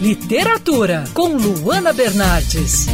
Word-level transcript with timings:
Literatura 0.00 1.02
com 1.12 1.30
Luana 1.36 1.92
Bernardes. 1.92 2.86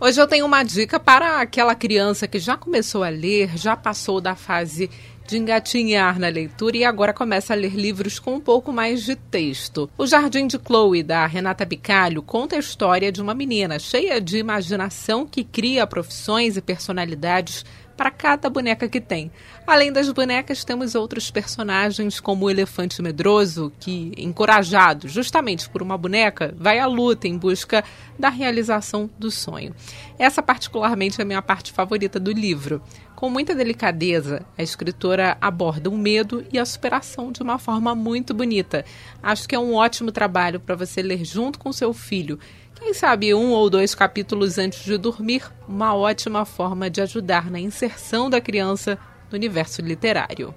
Hoje 0.00 0.20
eu 0.20 0.26
tenho 0.26 0.44
uma 0.44 0.64
dica 0.64 0.98
para 0.98 1.40
aquela 1.40 1.72
criança 1.72 2.26
que 2.26 2.40
já 2.40 2.56
começou 2.56 3.04
a 3.04 3.08
ler, 3.08 3.56
já 3.56 3.76
passou 3.76 4.20
da 4.20 4.34
fase 4.34 4.90
de 5.24 5.38
engatinhar 5.38 6.18
na 6.18 6.26
leitura 6.26 6.76
e 6.76 6.84
agora 6.84 7.12
começa 7.12 7.52
a 7.52 7.56
ler 7.56 7.76
livros 7.76 8.18
com 8.18 8.34
um 8.34 8.40
pouco 8.40 8.72
mais 8.72 9.04
de 9.04 9.14
texto. 9.14 9.88
O 9.96 10.04
Jardim 10.04 10.48
de 10.48 10.58
Chloe, 10.58 11.04
da 11.04 11.24
Renata 11.26 11.64
Bicalho, 11.64 12.22
conta 12.22 12.56
a 12.56 12.58
história 12.58 13.12
de 13.12 13.22
uma 13.22 13.34
menina 13.34 13.78
cheia 13.78 14.20
de 14.20 14.38
imaginação 14.38 15.24
que 15.24 15.44
cria 15.44 15.86
profissões 15.86 16.56
e 16.56 16.60
personalidades 16.60 17.64
para 17.96 18.10
cada 18.10 18.50
boneca 18.50 18.88
que 18.88 19.00
tem. 19.00 19.30
Além 19.66 19.92
das 19.92 20.08
bonecas, 20.10 20.64
temos 20.64 20.94
outros 20.94 21.30
personagens, 21.30 22.20
como 22.20 22.44
o 22.44 22.50
elefante 22.50 23.00
medroso, 23.02 23.72
que, 23.80 24.12
encorajado 24.16 25.08
justamente 25.08 25.68
por 25.68 25.82
uma 25.82 25.96
boneca, 25.96 26.54
vai 26.56 26.78
à 26.78 26.86
luta 26.86 27.26
em 27.26 27.36
busca 27.36 27.82
da 28.18 28.28
realização 28.28 29.10
do 29.18 29.30
sonho. 29.30 29.74
Essa, 30.18 30.42
particularmente, 30.42 31.20
é 31.20 31.22
a 31.22 31.26
minha 31.26 31.42
parte 31.42 31.72
favorita 31.72 32.20
do 32.20 32.32
livro. 32.32 32.82
Com 33.14 33.30
muita 33.30 33.54
delicadeza, 33.54 34.44
a 34.58 34.62
escritora 34.62 35.38
aborda 35.40 35.88
o 35.88 35.96
medo 35.96 36.44
e 36.52 36.58
a 36.58 36.66
superação 36.66 37.32
de 37.32 37.42
uma 37.42 37.58
forma 37.58 37.94
muito 37.94 38.34
bonita. 38.34 38.84
Acho 39.22 39.48
que 39.48 39.54
é 39.54 39.58
um 39.58 39.74
ótimo 39.74 40.12
trabalho 40.12 40.60
para 40.60 40.74
você 40.74 41.00
ler 41.00 41.24
junto 41.24 41.58
com 41.58 41.72
seu 41.72 41.94
filho 41.94 42.38
quem 42.78 42.92
sabe 42.92 43.34
um 43.34 43.52
ou 43.52 43.70
dois 43.70 43.94
capítulos 43.94 44.58
antes 44.58 44.84
de 44.84 44.98
dormir, 44.98 45.42
uma 45.68 45.94
ótima 45.94 46.44
forma 46.44 46.88
de 46.88 47.00
ajudar 47.00 47.50
na 47.50 47.58
inserção 47.58 48.30
da 48.30 48.40
criança 48.40 48.98
no 49.30 49.36
universo 49.36 49.82
literário. 49.82 50.54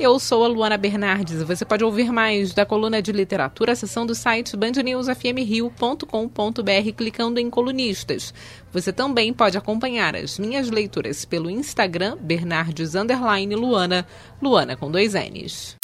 Eu 0.00 0.18
sou 0.18 0.42
a 0.42 0.48
Luana 0.48 0.78
Bernardes 0.78 1.42
e 1.42 1.44
você 1.44 1.62
pode 1.62 1.84
ouvir 1.84 2.10
mais 2.10 2.54
da 2.54 2.64
coluna 2.64 3.02
de 3.02 3.12
literatura 3.12 3.72
acessando 3.72 4.12
o 4.12 4.16
site 4.16 4.56
bandnewsfmrio.com.br 4.56 6.92
clicando 6.96 7.38
em 7.38 7.50
colunistas. 7.50 8.32
Você 8.72 8.94
também 8.94 9.30
pode 9.30 9.58
acompanhar 9.58 10.16
as 10.16 10.38
minhas 10.38 10.70
leituras 10.70 11.26
pelo 11.26 11.50
Instagram 11.50 12.16
Bernardes 12.18 12.94
Luana, 12.94 14.06
Luana 14.40 14.74
com 14.74 14.90
dois 14.90 15.12
N's. 15.12 15.76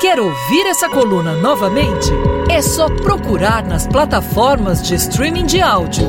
Quer 0.00 0.20
ouvir 0.20 0.66
essa 0.66 0.88
coluna 0.88 1.34
novamente? 1.34 2.08
É 2.48 2.62
só 2.62 2.88
procurar 2.88 3.66
nas 3.66 3.84
plataformas 3.84 4.80
de 4.80 4.94
streaming 4.94 5.46
de 5.46 5.60
áudio. 5.60 6.08